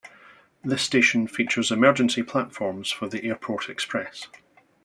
[0.63, 4.29] This station features emergency platforms for the Airport Express.